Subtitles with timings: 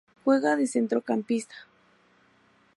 [0.23, 1.53] Juega de Centrocampista.